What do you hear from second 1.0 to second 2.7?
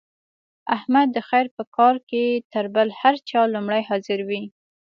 د خیر په کار کې تر